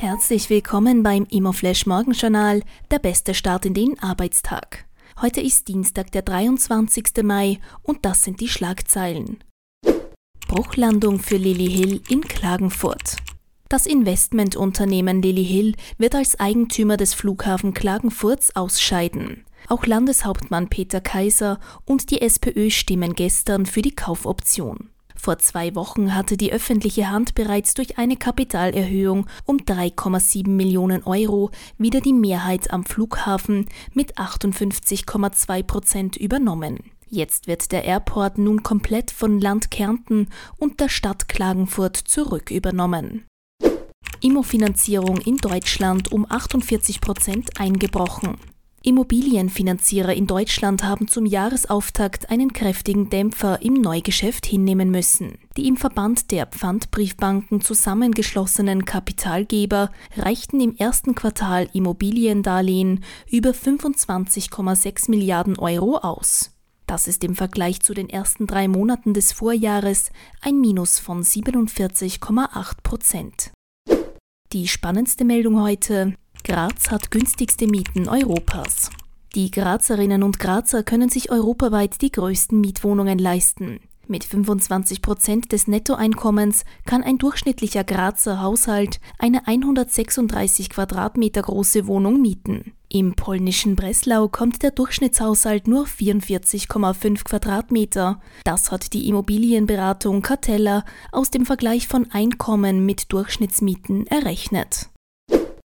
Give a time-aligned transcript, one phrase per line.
[0.00, 2.62] Herzlich willkommen beim Immoflash Morgenjournal,
[2.92, 4.86] der beste Start in den Arbeitstag.
[5.20, 7.24] Heute ist Dienstag, der 23.
[7.24, 9.42] Mai und das sind die Schlagzeilen.
[10.46, 13.16] Bruchlandung für Lilly Hill in Klagenfurt.
[13.68, 19.46] Das Investmentunternehmen Lilly Hill wird als Eigentümer des Flughafen Klagenfurts ausscheiden.
[19.66, 24.90] Auch Landeshauptmann Peter Kaiser und die SPÖ stimmen gestern für die Kaufoption.
[25.20, 31.50] Vor zwei Wochen hatte die öffentliche Hand bereits durch eine Kapitalerhöhung um 3,7 Millionen Euro
[31.76, 36.78] wieder die Mehrheit am Flughafen mit 58,2 Prozent übernommen.
[37.08, 43.26] Jetzt wird der Airport nun komplett von Land Kärnten und der Stadt Klagenfurt zurück übernommen.
[44.20, 48.36] Immofinanzierung in Deutschland um 48 Prozent eingebrochen.
[48.82, 55.38] Immobilienfinanzierer in Deutschland haben zum Jahresauftakt einen kräftigen Dämpfer im Neugeschäft hinnehmen müssen.
[55.56, 65.58] Die im Verband der Pfandbriefbanken zusammengeschlossenen Kapitalgeber reichten im ersten Quartal Immobiliendarlehen über 25,6 Milliarden
[65.58, 66.52] Euro aus.
[66.86, 72.76] Das ist im Vergleich zu den ersten drei Monaten des Vorjahres ein Minus von 47,8
[72.82, 73.50] Prozent.
[74.54, 76.14] Die spannendste Meldung heute.
[76.48, 78.88] Graz hat günstigste Mieten Europas.
[79.34, 83.80] Die Grazerinnen und Grazer können sich europaweit die größten Mietwohnungen leisten.
[84.06, 92.22] Mit 25 Prozent des Nettoeinkommens kann ein durchschnittlicher Grazer Haushalt eine 136 Quadratmeter große Wohnung
[92.22, 92.72] mieten.
[92.88, 98.22] Im polnischen Breslau kommt der Durchschnittshaushalt nur 44,5 Quadratmeter.
[98.44, 104.88] Das hat die Immobilienberatung Cartella aus dem Vergleich von Einkommen mit Durchschnittsmieten errechnet.